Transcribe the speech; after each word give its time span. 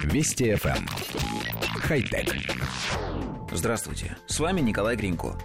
Вести 0.00 0.52
FM. 0.52 0.76
Эм. 0.76 0.86
Хай-тек. 1.80 2.34
Здравствуйте, 3.50 4.16
с 4.26 4.40
вами 4.40 4.60
Николай 4.60 4.96
Гринько. 4.96 5.38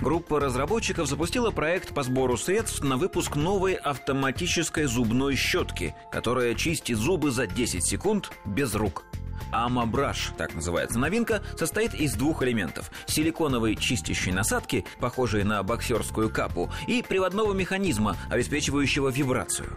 Группа 0.00 0.40
разработчиков 0.40 1.08
запустила 1.08 1.50
проект 1.50 1.94
по 1.94 2.02
сбору 2.02 2.36
средств 2.36 2.82
на 2.82 2.96
выпуск 2.96 3.36
новой 3.36 3.74
автоматической 3.74 4.84
зубной 4.84 5.36
щетки, 5.36 5.94
которая 6.10 6.54
чистит 6.54 6.96
зубы 6.96 7.30
за 7.30 7.46
10 7.46 7.84
секунд 7.84 8.32
без 8.44 8.74
рук. 8.74 9.04
Амабраш, 9.52 10.32
так 10.36 10.54
называется 10.54 10.98
новинка, 10.98 11.42
состоит 11.56 11.94
из 11.94 12.14
двух 12.14 12.42
элементов. 12.42 12.90
Силиконовой 13.06 13.76
чистящей 13.76 14.32
насадки, 14.32 14.84
похожей 15.00 15.44
на 15.44 15.62
боксерскую 15.62 16.30
капу, 16.30 16.70
и 16.86 17.02
приводного 17.02 17.52
механизма, 17.52 18.16
обеспечивающего 18.30 19.08
вибрацию. 19.08 19.70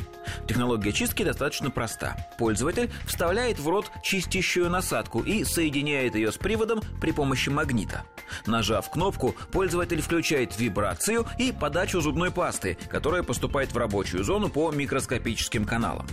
Технология 0.48 0.91
чистки 0.91 1.23
достаточно 1.23 1.70
проста. 1.70 2.16
Пользователь 2.38 2.91
вставляет 3.05 3.59
в 3.59 3.67
рот 3.67 3.91
чистящую 4.03 4.70
насадку 4.70 5.21
и 5.21 5.44
соединяет 5.44 6.16
ее 6.16 6.31
с 6.31 6.38
приводом 6.38 6.81
при 6.99 7.11
помощи 7.11 7.49
магнита. 7.49 8.03
Нажав 8.45 8.89
кнопку, 8.89 9.36
пользователь 9.52 10.02
включает 10.02 10.58
вибрацию 10.59 11.25
и 11.38 11.52
подачу 11.52 12.02
зубной 12.02 12.31
пасты, 12.31 12.77
которая 12.89 13.23
поступает 13.23 13.72
в 13.72 13.77
рабочую 13.77 14.23
зону 14.23 14.49
по 14.49 14.72
микроскопическим 14.72 15.66
каналам. 15.66 16.08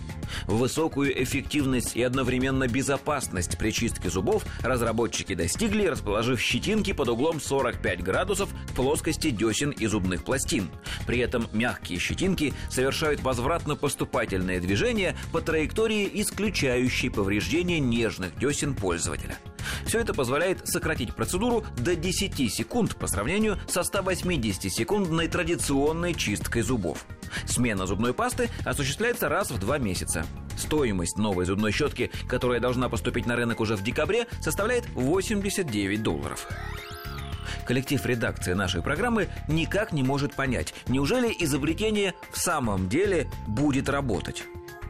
Высокую 0.46 1.22
эффективность 1.22 1.96
и 1.96 2.02
одновременно 2.02 2.68
безопасность 2.68 3.58
при 3.58 3.70
чистке 3.70 4.10
зубов 4.10 4.44
разработчики 4.62 5.34
достигли, 5.34 5.86
расположив 5.86 6.40
щетинки 6.40 6.92
под 6.92 7.08
углом 7.08 7.40
45 7.40 8.02
градусов 8.02 8.50
к 8.68 8.74
плоскости 8.74 9.30
десен 9.30 9.70
и 9.70 9.86
зубных 9.86 10.24
пластин. 10.24 10.68
При 11.06 11.18
этом 11.18 11.46
мягкие 11.52 11.98
щетинки 11.98 12.54
совершают 12.70 13.22
возвратно-поступательное 13.22 14.60
движение 14.60 15.16
по 15.32 15.40
траектории, 15.40 16.10
исключающей 16.14 17.10
повреждение 17.10 17.80
нежных 17.80 18.38
десен 18.38 18.74
пользователя. 18.74 19.38
Все 19.86 20.00
это 20.00 20.14
позволяет 20.14 20.66
сократить 20.66 21.14
процедуру 21.14 21.64
до 21.76 21.94
10 21.94 22.52
секунд 22.52 22.96
по 22.96 23.06
сравнению 23.06 23.58
со 23.68 23.80
180-секундной 23.80 25.28
традиционной 25.28 26.14
чисткой 26.14 26.62
зубов. 26.62 27.04
Смена 27.46 27.86
зубной 27.86 28.14
пасты 28.14 28.50
осуществляется 28.64 29.28
раз 29.28 29.50
в 29.50 29.58
два 29.58 29.78
месяца. 29.78 30.24
Стоимость 30.56 31.18
новой 31.18 31.44
зубной 31.44 31.72
щетки, 31.72 32.10
которая 32.28 32.60
должна 32.60 32.88
поступить 32.88 33.26
на 33.26 33.36
рынок 33.36 33.60
уже 33.60 33.76
в 33.76 33.82
декабре, 33.82 34.26
составляет 34.40 34.88
89 34.94 36.02
долларов. 36.02 36.48
Коллектив 37.66 38.04
редакции 38.04 38.52
нашей 38.52 38.82
программы 38.82 39.28
никак 39.48 39.92
не 39.92 40.02
может 40.02 40.34
понять, 40.34 40.74
неужели 40.86 41.34
изобретение 41.40 42.14
в 42.30 42.38
самом 42.38 42.88
деле 42.88 43.30
будет 43.46 43.88
работать. 43.88 44.44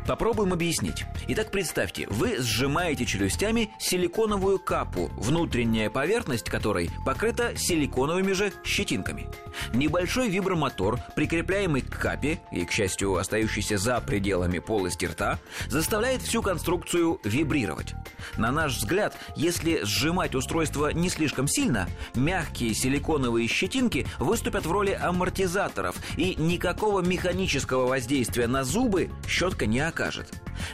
Попробуем 0.07 0.53
объяснить. 0.53 1.05
Итак, 1.29 1.51
представьте, 1.51 2.07
вы 2.11 2.37
сжимаете 2.39 3.07
челюстями 3.07 3.71
силиконовую 3.79 4.59
капу, 4.59 5.11
внутренняя 5.17 5.89
поверхность 5.89 6.51
которой 6.51 6.91
покрыта 7.07 7.57
силиконовыми 7.57 8.33
же 8.33 8.53
щетинками. 8.65 9.29
Небольшой 9.73 10.29
вибромотор, 10.29 11.01
прикрепляемый 11.17 11.81
к 11.81 11.99
капе 11.99 12.39
и, 12.53 12.67
к 12.67 12.71
счастью, 12.71 13.17
остающийся 13.17 13.79
за 13.79 13.99
пределами 14.01 14.59
полости 14.59 15.07
рта, 15.07 15.39
заставляет 15.69 16.21
всю 16.21 16.43
конструкцию 16.43 17.19
вибрировать. 17.25 17.95
На 18.37 18.53
наш 18.53 18.77
взгляд, 18.77 19.17
если 19.37 19.85
сжимать 19.85 20.35
устройство 20.35 20.89
не 20.93 21.09
слишком 21.09 21.49
сильно, 21.49 21.89
мягкие 22.15 22.75
силиконовые 22.75 23.49
щетинки 23.49 24.07
выступят 24.19 24.67
в 24.67 24.73
роли 24.73 24.93
амортизаторов, 24.93 25.97
и 26.19 26.35
никакого 26.35 27.01
механического 27.01 27.87
воздействия 27.87 28.47
на 28.47 28.65
зубы 28.65 29.11
щетка 29.27 29.65
не 29.67 29.81
окажет. 29.81 29.94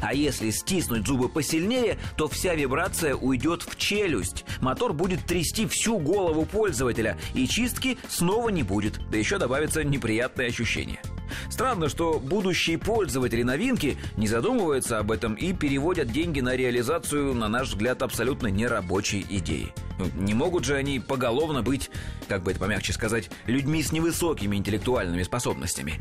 А 0.00 0.14
если 0.14 0.50
стиснуть 0.50 1.06
зубы 1.06 1.28
посильнее, 1.28 1.98
то 2.16 2.28
вся 2.28 2.54
вибрация 2.54 3.14
уйдет 3.14 3.62
в 3.62 3.76
челюсть. 3.76 4.44
Мотор 4.60 4.92
будет 4.92 5.24
трясти 5.24 5.66
всю 5.66 5.98
голову 5.98 6.44
пользователя, 6.44 7.18
и 7.34 7.46
чистки 7.46 7.98
снова 8.08 8.48
не 8.48 8.62
будет. 8.62 9.00
Да 9.10 9.18
еще 9.18 9.38
добавится 9.38 9.84
неприятное 9.84 10.48
ощущение. 10.48 11.00
Странно, 11.48 11.88
что 11.88 12.18
будущие 12.18 12.78
пользователи 12.78 13.42
новинки 13.42 13.96
не 14.16 14.26
задумываются 14.26 14.98
об 14.98 15.10
этом 15.10 15.34
и 15.34 15.52
переводят 15.52 16.10
деньги 16.10 16.40
на 16.40 16.56
реализацию, 16.56 17.34
на 17.34 17.48
наш 17.48 17.68
взгляд, 17.68 18.02
абсолютно 18.02 18.48
нерабочей 18.48 19.26
идеи. 19.28 19.72
Не 20.14 20.34
могут 20.34 20.64
же 20.64 20.76
они 20.76 20.98
поголовно 20.98 21.62
быть, 21.62 21.90
как 22.28 22.42
бы 22.42 22.50
это 22.50 22.60
помягче 22.60 22.92
сказать, 22.92 23.30
людьми 23.46 23.82
с 23.82 23.92
невысокими 23.92 24.56
интеллектуальными 24.56 25.22
способностями. 25.22 26.00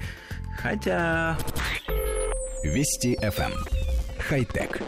Хотя... 0.58 1.38
Вести 2.64 3.16
FM. 3.22 3.54
Эм. 3.54 3.66
Хай-тек. 4.20 4.82